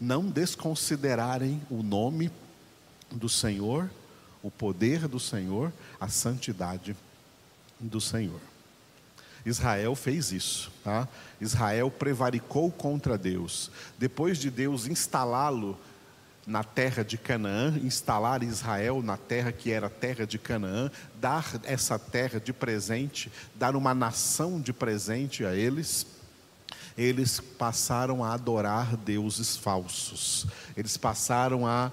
não 0.00 0.28
desconsiderarem 0.28 1.62
o 1.70 1.82
nome 1.82 2.30
do 3.10 3.28
Senhor, 3.28 3.90
o 4.42 4.50
poder 4.50 5.06
do 5.06 5.20
Senhor, 5.20 5.72
a 6.00 6.08
santidade 6.08 6.96
do 7.78 8.00
Senhor. 8.00 8.40
Israel 9.44 9.94
fez 9.94 10.32
isso, 10.32 10.70
tá? 10.84 11.08
Israel 11.40 11.90
prevaricou 11.90 12.70
contra 12.70 13.18
Deus. 13.18 13.70
Depois 13.98 14.38
de 14.38 14.50
Deus 14.50 14.86
instalá-lo 14.86 15.78
na 16.46 16.64
terra 16.64 17.04
de 17.04 17.16
Canaã, 17.16 17.78
instalar 17.82 18.42
Israel 18.42 19.02
na 19.02 19.16
terra 19.16 19.52
que 19.52 19.70
era 19.70 19.88
terra 19.88 20.26
de 20.26 20.38
Canaã, 20.38 20.90
dar 21.20 21.60
essa 21.64 21.98
terra 21.98 22.40
de 22.40 22.52
presente, 22.52 23.30
dar 23.54 23.76
uma 23.76 23.94
nação 23.94 24.60
de 24.60 24.72
presente 24.72 25.44
a 25.44 25.54
eles 25.54 26.06
eles 26.96 27.40
passaram 27.40 28.24
a 28.24 28.32
adorar 28.32 28.96
deuses 28.96 29.56
falsos, 29.56 30.46
eles 30.76 30.96
passaram 30.96 31.66
a 31.66 31.92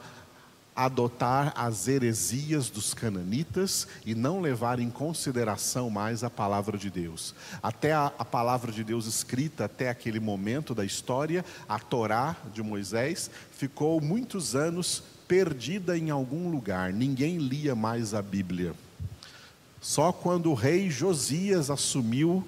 adotar 0.75 1.51
as 1.57 1.89
heresias 1.89 2.69
dos 2.69 2.93
cananitas 2.93 3.85
e 4.05 4.15
não 4.15 4.39
levar 4.39 4.79
em 4.79 4.89
consideração 4.89 5.89
mais 5.89 6.23
a 6.23 6.29
palavra 6.29 6.77
de 6.77 6.89
Deus. 6.89 7.35
Até 7.61 7.91
a, 7.91 8.05
a, 8.17 8.23
palavra 8.23 8.71
de 8.71 8.81
Deus 8.81 9.05
escrita 9.05 9.65
até 9.65 9.89
aquele 9.89 10.21
momento 10.21 10.73
da 10.73 10.85
história, 10.85 11.43
a 11.67 11.77
Torá 11.77 12.37
de 12.53 12.63
Moisés, 12.63 13.29
ficou 13.51 13.99
muitos 13.99 14.55
anos 14.55 15.03
perdida 15.27 15.97
em 15.97 16.11
algum 16.11 16.49
lugar. 16.49 16.93
Ninguém 16.93 17.37
lia 17.37 17.75
mais 17.75 18.13
a 18.13 18.21
Bíblia. 18.21 18.73
Só 19.81 20.13
quando 20.13 20.49
o 20.49 20.55
rei 20.55 20.89
Josias 20.89 21.69
assumiu 21.69 22.47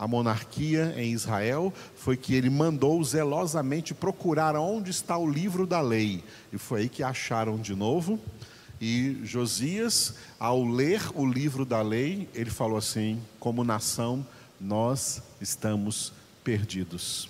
a 0.00 0.08
monarquia 0.08 0.94
em 0.96 1.12
Israel 1.12 1.70
foi 1.94 2.16
que 2.16 2.34
ele 2.34 2.48
mandou 2.48 3.04
zelosamente 3.04 3.92
procurar 3.92 4.56
onde 4.56 4.90
está 4.90 5.18
o 5.18 5.30
livro 5.30 5.66
da 5.66 5.82
lei. 5.82 6.24
E 6.50 6.56
foi 6.56 6.80
aí 6.80 6.88
que 6.88 7.02
acharam 7.02 7.58
de 7.58 7.74
novo. 7.74 8.18
E 8.80 9.18
Josias, 9.22 10.14
ao 10.38 10.64
ler 10.64 11.02
o 11.14 11.26
livro 11.26 11.66
da 11.66 11.82
lei, 11.82 12.30
ele 12.34 12.48
falou 12.48 12.78
assim: 12.78 13.20
como 13.38 13.62
nação, 13.62 14.26
nós 14.58 15.22
estamos 15.38 16.14
perdidos, 16.42 17.28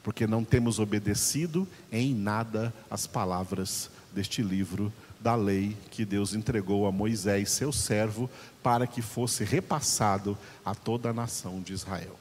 porque 0.00 0.24
não 0.24 0.44
temos 0.44 0.78
obedecido 0.78 1.66
em 1.90 2.14
nada 2.14 2.72
as 2.88 3.04
palavras 3.04 3.90
deste 4.14 4.42
livro 4.42 4.92
da 5.22 5.34
lei 5.34 5.76
que 5.90 6.04
Deus 6.04 6.34
entregou 6.34 6.86
a 6.86 6.92
Moisés, 6.92 7.50
seu 7.50 7.72
servo, 7.72 8.28
para 8.62 8.86
que 8.86 9.00
fosse 9.00 9.44
repassado 9.44 10.36
a 10.64 10.74
toda 10.74 11.10
a 11.10 11.12
nação 11.12 11.60
de 11.60 11.72
Israel. 11.72 12.18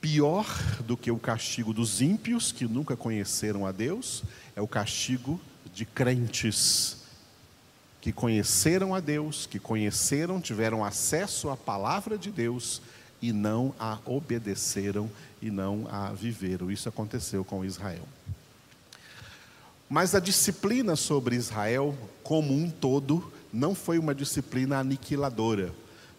Pior 0.00 0.46
do 0.80 0.96
que 0.96 1.10
o 1.10 1.18
castigo 1.18 1.72
dos 1.72 2.00
ímpios, 2.00 2.50
que 2.50 2.66
nunca 2.66 2.96
conheceram 2.96 3.64
a 3.66 3.72
Deus, 3.72 4.22
é 4.54 4.60
o 4.60 4.66
castigo 4.66 5.40
de 5.72 5.84
crentes 5.84 6.98
que 8.00 8.12
conheceram 8.12 8.96
a 8.96 9.00
Deus, 9.00 9.46
que 9.46 9.60
conheceram, 9.60 10.40
tiveram 10.40 10.84
acesso 10.84 11.48
à 11.50 11.56
palavra 11.56 12.18
de 12.18 12.32
Deus 12.32 12.82
e 13.22 13.32
não 13.32 13.72
a 13.78 13.98
obedeceram 14.04 15.08
e 15.40 15.52
não 15.52 15.86
a 15.88 16.10
viveram. 16.10 16.68
Isso 16.68 16.88
aconteceu 16.88 17.44
com 17.44 17.64
Israel. 17.64 18.02
Mas 19.92 20.14
a 20.14 20.20
disciplina 20.20 20.96
sobre 20.96 21.36
Israel, 21.36 21.94
como 22.22 22.54
um 22.54 22.70
todo, 22.70 23.30
não 23.52 23.74
foi 23.74 23.98
uma 23.98 24.14
disciplina 24.14 24.78
aniquiladora. 24.78 25.70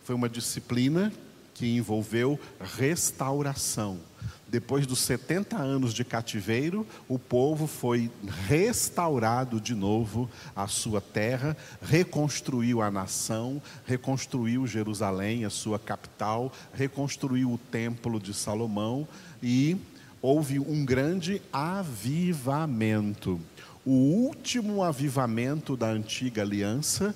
Foi 0.03 0.13
uma 0.13 0.29
disciplina 0.29 1.11
que 1.55 1.75
envolveu 1.75 2.39
restauração. 2.77 3.99
Depois 4.47 4.85
dos 4.85 4.99
70 4.99 5.57
anos 5.57 5.91
de 5.91 6.05
cativeiro, 6.05 6.85
o 7.09 7.17
povo 7.17 7.65
foi 7.65 8.11
restaurado 8.47 9.59
de 9.59 9.73
novo 9.73 10.29
à 10.55 10.67
sua 10.67 11.01
terra, 11.01 11.57
reconstruiu 11.81 12.79
a 12.79 12.91
nação, 12.91 13.59
reconstruiu 13.87 14.67
Jerusalém, 14.67 15.45
a 15.45 15.49
sua 15.49 15.79
capital, 15.79 16.53
reconstruiu 16.75 17.51
o 17.51 17.57
templo 17.57 18.19
de 18.19 18.35
Salomão 18.35 19.07
e 19.41 19.77
houve 20.23 20.57
um 20.57 20.85
grande 20.85 21.41
avivamento. 21.51 23.41
O 23.85 23.91
último 23.91 24.81
avivamento 24.81 25.75
da 25.75 25.87
antiga 25.87 26.41
aliança 26.41 27.13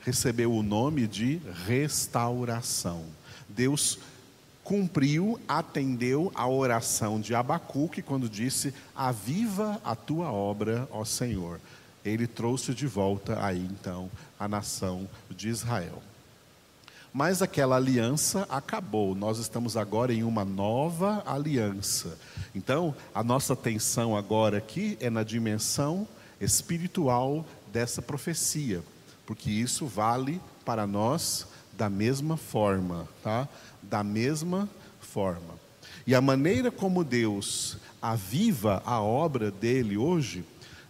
recebeu 0.00 0.52
o 0.52 0.62
nome 0.62 1.06
de 1.06 1.40
restauração. 1.66 3.06
Deus 3.48 3.98
cumpriu, 4.62 5.40
atendeu 5.48 6.30
a 6.34 6.46
oração 6.46 7.18
de 7.18 7.34
Abacuque 7.34 8.02
quando 8.02 8.28
disse: 8.28 8.74
Aviva 8.94 9.80
a 9.82 9.96
tua 9.96 10.30
obra, 10.30 10.86
ó 10.92 11.02
Senhor. 11.02 11.58
Ele 12.04 12.26
trouxe 12.26 12.74
de 12.74 12.86
volta 12.86 13.42
aí 13.42 13.66
então 13.70 14.10
a 14.38 14.46
nação 14.46 15.08
de 15.30 15.48
Israel. 15.48 16.02
Mas 17.12 17.42
aquela 17.42 17.76
aliança 17.76 18.46
acabou, 18.48 19.14
nós 19.16 19.38
estamos 19.38 19.76
agora 19.76 20.12
em 20.14 20.22
uma 20.22 20.44
nova 20.44 21.22
aliança. 21.26 22.16
Então, 22.54 22.94
a 23.12 23.22
nossa 23.24 23.54
atenção 23.54 24.16
agora 24.16 24.58
aqui 24.58 24.96
é 25.00 25.10
na 25.10 25.24
dimensão 25.24 26.06
espiritual 26.40 27.44
dessa 27.72 28.00
profecia, 28.00 28.82
porque 29.26 29.50
isso 29.50 29.86
vale 29.86 30.40
para 30.64 30.86
nós 30.86 31.46
da 31.72 31.90
mesma 31.90 32.36
forma, 32.36 33.08
tá? 33.22 33.48
Da 33.82 34.04
mesma 34.04 34.68
forma. 35.00 35.58
E 36.06 36.14
a 36.14 36.20
maneira 36.20 36.70
como 36.70 37.02
Deus 37.02 37.76
aviva 38.00 38.82
a 38.86 39.00
obra 39.00 39.50
dele 39.50 39.96
hoje 39.96 40.44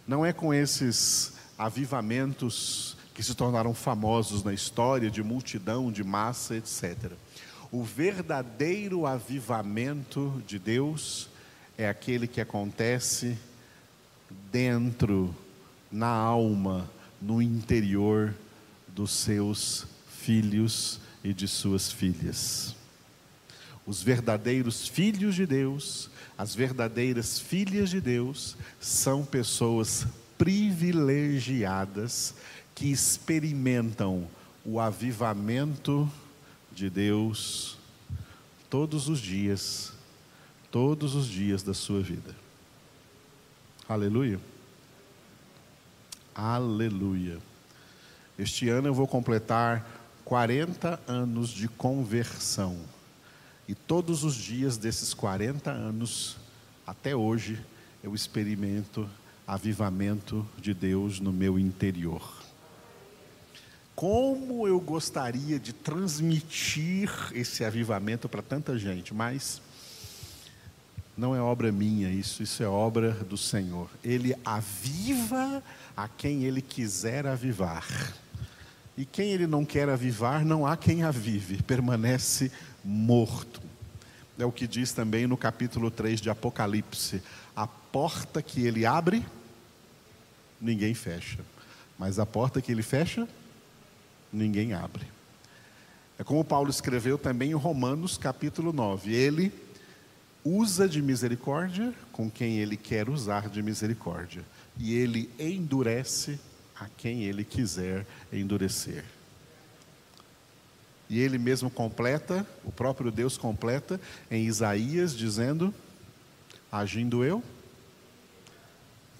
não 0.07 0.25
é 0.25 0.31
com 0.31 0.53
esses 0.53 1.33
avivamentos 1.57 2.97
que 3.21 3.27
se 3.27 3.35
tornaram 3.35 3.71
famosos 3.71 4.43
na 4.43 4.51
história 4.51 5.11
de 5.11 5.21
multidão, 5.21 5.91
de 5.91 6.03
massa, 6.03 6.55
etc. 6.55 7.11
O 7.71 7.83
verdadeiro 7.83 9.05
avivamento 9.05 10.41
de 10.47 10.57
Deus 10.57 11.29
é 11.77 11.87
aquele 11.87 12.25
que 12.25 12.41
acontece 12.41 13.37
dentro, 14.51 15.35
na 15.91 16.07
alma, 16.07 16.89
no 17.21 17.43
interior 17.43 18.33
dos 18.87 19.11
seus 19.11 19.85
filhos 20.09 20.99
e 21.23 21.31
de 21.31 21.47
suas 21.47 21.91
filhas. 21.91 22.75
Os 23.85 24.01
verdadeiros 24.01 24.87
filhos 24.87 25.35
de 25.35 25.45
Deus, 25.45 26.09
as 26.35 26.55
verdadeiras 26.55 27.37
filhas 27.37 27.91
de 27.91 28.01
Deus, 28.01 28.57
são 28.79 29.23
pessoas 29.23 30.07
privilegiadas 30.39 32.33
que 32.81 32.91
experimentam 32.91 34.27
o 34.65 34.79
avivamento 34.79 36.11
de 36.71 36.89
Deus 36.89 37.77
todos 38.71 39.07
os 39.07 39.19
dias, 39.19 39.93
todos 40.71 41.13
os 41.13 41.27
dias 41.27 41.61
da 41.61 41.75
sua 41.75 42.01
vida. 42.01 42.35
Aleluia. 43.87 44.39
Aleluia. 46.33 47.37
Este 48.35 48.67
ano 48.69 48.87
eu 48.87 48.95
vou 48.95 49.07
completar 49.07 49.85
40 50.25 50.99
anos 51.07 51.49
de 51.49 51.67
conversão. 51.67 52.79
E 53.67 53.75
todos 53.75 54.23
os 54.23 54.33
dias 54.33 54.75
desses 54.75 55.13
40 55.13 55.69
anos, 55.69 56.35
até 56.87 57.15
hoje, 57.15 57.63
eu 58.03 58.15
experimento 58.15 59.07
avivamento 59.45 60.43
de 60.57 60.73
Deus 60.73 61.19
no 61.19 61.31
meu 61.31 61.59
interior. 61.59 62.40
Como 64.01 64.67
eu 64.67 64.79
gostaria 64.79 65.59
de 65.59 65.71
transmitir 65.71 67.11
esse 67.33 67.63
avivamento 67.63 68.27
para 68.27 68.41
tanta 68.41 68.75
gente, 68.75 69.13
mas 69.13 69.61
não 71.15 71.35
é 71.35 71.39
obra 71.39 71.71
minha 71.71 72.09
isso, 72.09 72.41
isso 72.41 72.63
é 72.63 72.67
obra 72.67 73.11
do 73.11 73.37
Senhor. 73.37 73.87
Ele 74.03 74.35
aviva 74.43 75.61
a 75.95 76.07
quem 76.07 76.45
ele 76.45 76.63
quiser 76.63 77.27
avivar. 77.27 77.85
E 78.97 79.05
quem 79.05 79.33
ele 79.33 79.45
não 79.45 79.63
quer 79.63 79.87
avivar, 79.87 80.43
não 80.43 80.65
há 80.65 80.75
quem 80.75 81.03
avive, 81.03 81.61
permanece 81.61 82.51
morto. 82.83 83.61
É 84.35 84.43
o 84.43 84.51
que 84.51 84.65
diz 84.65 84.93
também 84.93 85.27
no 85.27 85.37
capítulo 85.37 85.91
3 85.91 86.19
de 86.19 86.31
Apocalipse: 86.31 87.21
a 87.55 87.67
porta 87.67 88.41
que 88.41 88.65
ele 88.65 88.83
abre, 88.83 89.23
ninguém 90.59 90.95
fecha, 90.95 91.37
mas 91.99 92.17
a 92.17 92.25
porta 92.25 92.59
que 92.63 92.71
ele 92.71 92.81
fecha, 92.81 93.27
ninguém 94.31 94.73
abre. 94.73 95.05
É 96.17 96.23
como 96.23 96.45
Paulo 96.45 96.69
escreveu 96.69 97.17
também 97.17 97.51
em 97.51 97.55
Romanos 97.55 98.17
capítulo 98.17 98.71
9: 98.71 99.13
ele 99.13 99.51
usa 100.43 100.87
de 100.87 101.01
misericórdia 101.01 101.93
com 102.11 102.29
quem 102.29 102.59
ele 102.59 102.77
quer 102.77 103.09
usar 103.09 103.49
de 103.49 103.61
misericórdia, 103.61 104.43
e 104.77 104.93
ele 104.93 105.29
endurece 105.39 106.39
a 106.79 106.87
quem 106.97 107.23
ele 107.23 107.43
quiser 107.43 108.05
endurecer. 108.31 109.03
E 111.09 111.19
ele 111.19 111.37
mesmo 111.37 111.69
completa, 111.69 112.47
o 112.63 112.71
próprio 112.71 113.11
Deus 113.11 113.37
completa 113.37 113.99
em 114.29 114.45
Isaías, 114.45 115.15
dizendo: 115.15 115.73
Agindo 116.71 117.23
eu, 117.23 117.43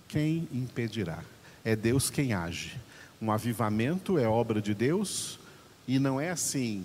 quem 0.08 0.48
impedirá? 0.54 1.24
É 1.66 1.76
Deus 1.76 2.10
quem 2.10 2.34
age. 2.34 2.80
Um 3.22 3.32
avivamento 3.32 4.18
é 4.18 4.28
obra 4.28 4.62
de 4.62 4.74
Deus, 4.74 5.40
e 5.88 6.00
não 6.00 6.20
é 6.20 6.32
assim, 6.32 6.84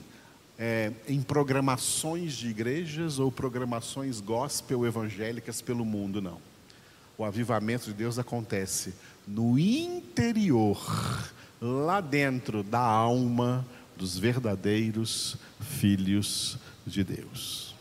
é, 0.59 0.93
em 1.09 1.23
programações 1.23 2.35
de 2.35 2.49
igrejas 2.49 3.19
ou 3.19 3.33
programações 3.33 4.21
gospel 4.21 4.87
evangélicas 4.87 5.63
pelo 5.63 5.85
mundo, 5.85 6.21
não. 6.21 6.39
O 7.17 7.25
avivamento 7.25 7.87
de 7.87 7.95
Deus 7.95 8.19
acontece 8.19 8.95
no 9.27 9.59
interior, 9.59 10.79
lá 11.61 12.01
dentro 12.01 12.63
da 12.63 12.81
alma 12.81 13.67
dos 13.97 14.19
verdadeiros 14.19 15.37
filhos 15.61 16.59
de 16.87 17.03
Deus. 17.03 17.75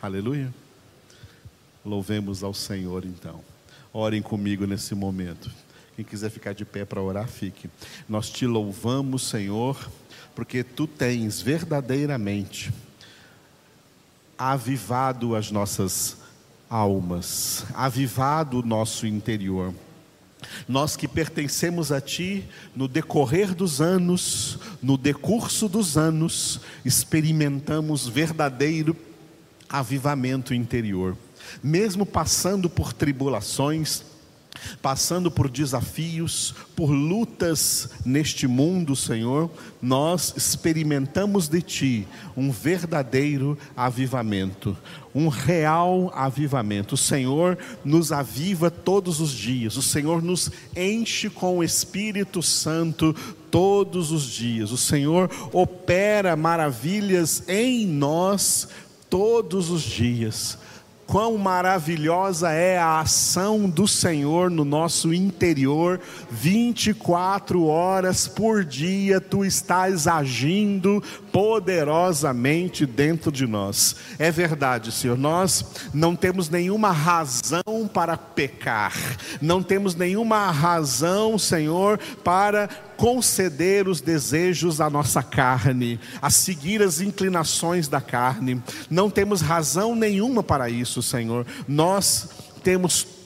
Aleluia. 0.00 0.52
Louvemos 1.84 2.42
ao 2.42 2.54
Senhor 2.54 3.04
então. 3.04 3.42
Orem 3.92 4.22
comigo 4.22 4.66
nesse 4.66 4.94
momento. 4.94 5.50
Quem 5.98 6.04
quiser 6.04 6.30
ficar 6.30 6.54
de 6.54 6.64
pé 6.64 6.84
para 6.84 7.02
orar, 7.02 7.26
fique. 7.26 7.68
Nós 8.08 8.30
te 8.30 8.46
louvamos, 8.46 9.28
Senhor, 9.28 9.90
porque 10.32 10.62
tu 10.62 10.86
tens 10.86 11.42
verdadeiramente 11.42 12.72
avivado 14.38 15.34
as 15.34 15.50
nossas 15.50 16.18
almas, 16.70 17.66
avivado 17.74 18.60
o 18.60 18.62
nosso 18.62 19.08
interior. 19.08 19.74
Nós 20.68 20.94
que 20.94 21.08
pertencemos 21.08 21.90
a 21.90 22.00
Ti, 22.00 22.44
no 22.76 22.86
decorrer 22.86 23.52
dos 23.52 23.80
anos, 23.80 24.56
no 24.80 24.96
decurso 24.96 25.68
dos 25.68 25.98
anos, 25.98 26.60
experimentamos 26.84 28.06
verdadeiro 28.06 28.96
avivamento 29.68 30.54
interior. 30.54 31.16
Mesmo 31.60 32.06
passando 32.06 32.70
por 32.70 32.92
tribulações, 32.92 34.04
passando 34.80 35.30
por 35.30 35.48
desafios, 35.48 36.54
por 36.74 36.90
lutas 36.90 37.90
neste 38.04 38.46
mundo, 38.46 38.94
Senhor, 38.94 39.50
nós 39.80 40.34
experimentamos 40.36 41.48
de 41.48 41.62
Ti 41.62 42.08
um 42.36 42.50
verdadeiro 42.50 43.58
avivamento, 43.76 44.76
um 45.14 45.28
real 45.28 46.12
avivamento. 46.14 46.94
O 46.94 46.98
Senhor 46.98 47.58
nos 47.84 48.12
aviva 48.12 48.70
todos 48.70 49.20
os 49.20 49.30
dias, 49.30 49.76
o 49.76 49.82
Senhor 49.82 50.22
nos 50.22 50.50
enche 50.76 51.28
com 51.28 51.58
o 51.58 51.64
Espírito 51.64 52.42
Santo 52.42 53.14
todos 53.50 54.12
os 54.12 54.24
dias, 54.24 54.70
o 54.70 54.76
Senhor 54.76 55.30
opera 55.52 56.36
maravilhas 56.36 57.42
em 57.48 57.86
nós 57.86 58.68
todos 59.08 59.70
os 59.70 59.82
dias 59.82 60.58
quão 61.08 61.38
maravilhosa 61.38 62.52
é 62.52 62.76
a 62.76 63.00
ação 63.00 63.68
do 63.68 63.88
Senhor 63.88 64.50
no 64.50 64.62
nosso 64.62 65.14
interior, 65.14 65.98
24 66.30 67.64
horas 67.64 68.28
por 68.28 68.62
dia, 68.62 69.18
tu 69.18 69.42
estás 69.42 70.06
agindo 70.06 71.02
poderosamente 71.38 72.84
dentro 72.84 73.30
de 73.30 73.46
nós. 73.46 73.94
É 74.18 74.28
verdade, 74.28 74.90
Senhor, 74.90 75.16
nós 75.16 75.64
não 75.94 76.16
temos 76.16 76.50
nenhuma 76.50 76.90
razão 76.90 77.88
para 77.94 78.16
pecar, 78.16 78.92
não 79.40 79.62
temos 79.62 79.94
nenhuma 79.94 80.50
razão, 80.50 81.38
Senhor, 81.38 82.00
para 82.24 82.66
conceder 82.96 83.86
os 83.86 84.00
desejos 84.00 84.78
da 84.78 84.90
nossa 84.90 85.22
carne, 85.22 86.00
a 86.20 86.28
seguir 86.28 86.82
as 86.82 87.00
inclinações 87.00 87.86
da 87.86 88.00
carne. 88.00 88.60
Não 88.90 89.08
temos 89.08 89.40
razão 89.40 89.94
nenhuma 89.94 90.42
para 90.42 90.68
isso, 90.68 91.00
Senhor. 91.00 91.46
Nós 91.68 92.30
temos 92.64 93.17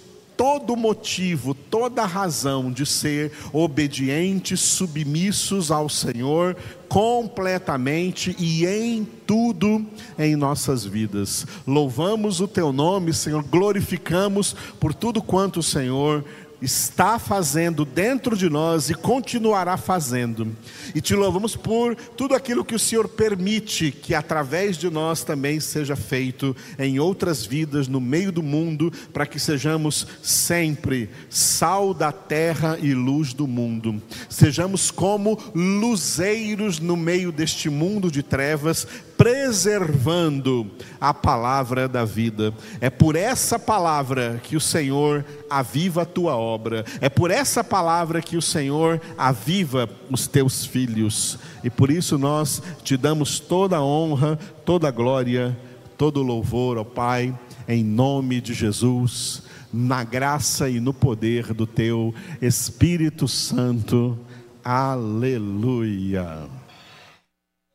todo 0.43 0.75
motivo, 0.75 1.55
toda 1.55 2.05
razão 2.05 2.73
de 2.73 2.85
ser 2.85 3.31
obedientes, 3.53 4.59
submissos 4.59 5.71
ao 5.71 5.89
Senhor 5.89 6.57
completamente 6.89 8.35
e 8.41 8.67
em 8.67 9.05
tudo 9.25 9.87
em 10.19 10.35
nossas 10.35 10.85
vidas. 10.85 11.47
Louvamos 11.65 12.41
o 12.41 12.49
teu 12.49 12.73
nome, 12.73 13.15
Senhor, 13.15 13.45
glorificamos 13.45 14.57
por 14.81 14.93
tudo 14.93 15.23
quanto 15.23 15.61
o 15.61 15.63
Senhor 15.63 16.25
está 16.63 17.19
fazendo 17.19 17.85
dentro 17.85 18.37
de 18.37 18.49
nós 18.49 18.89
e 18.89 18.95
continuará 18.95 19.77
fazendo. 19.77 20.57
E 20.95 21.01
te 21.01 21.15
louvamos 21.15 21.57
por 21.57 21.97
tudo 21.97 22.35
aquilo 22.35 22.65
que 22.65 22.75
o 22.75 22.79
Senhor 22.79 23.09
permite 23.09 23.91
que 23.91 24.15
através 24.15 24.77
de 24.77 24.89
nós 24.89 25.25
também 25.25 25.59
seja 25.59 25.97
feito 25.97 26.57
em 26.79 27.01
outras 27.01 27.45
vidas 27.45 27.89
no 27.89 28.01
meio 28.01 28.31
do 28.31 28.43
mundo, 28.43 28.93
para 29.13 29.27
que 29.27 29.41
sejamos 29.41 30.07
sempre 30.23 31.11
sal 31.29 31.93
da 31.93 32.13
terra 32.13 32.79
e 32.81 32.95
luz 32.95 33.33
do 33.35 33.47
mundo. 33.49 34.01
Sejamos 34.29 34.91
como 34.91 35.39
luzeiros 35.55 36.79
no 36.79 36.97
meio 36.97 37.33
deste 37.33 37.69
mundo 37.69 38.11
de 38.11 38.23
trevas, 38.23 38.87
preservando 39.23 40.69
a 41.01 41.15
palavra 41.15 41.87
da 41.87 42.05
vida. 42.05 42.53
É 42.81 42.91
por 42.91 43.15
essa 43.15 43.57
palavra 43.57 44.41
que 44.43 44.57
o 44.57 44.61
Senhor 44.61 45.25
aviva 45.49 46.03
a 46.03 46.05
tua 46.05 46.35
obra, 46.35 46.85
é 47.01 47.09
por 47.09 47.31
essa 47.31 47.63
palavra 47.63 48.21
que 48.21 48.37
o 48.37 48.43
Senhor 48.43 49.01
aviva 49.17 49.89
os 50.11 50.27
teus 50.27 50.67
filhos, 50.67 51.39
e 51.63 51.71
por 51.71 51.89
isso 51.89 52.19
nós 52.19 52.61
te 52.83 52.97
damos 52.97 53.39
toda 53.39 53.77
a 53.77 53.85
honra, 53.85 54.37
toda 54.65 54.89
a 54.89 54.91
glória, 54.91 55.57
todo 55.97 56.17
o 56.17 56.25
louvor 56.25 56.77
ao 56.77 56.85
Pai, 56.85 57.33
em 57.69 57.85
nome 57.85 58.41
de 58.41 58.53
Jesus, 58.53 59.45
na 59.73 60.03
graça 60.03 60.69
e 60.69 60.81
no 60.81 60.93
poder 60.93 61.55
do 61.55 61.65
teu 61.65 62.13
Espírito 62.41 63.29
Santo. 63.29 64.19
Aleluia. 64.65 66.62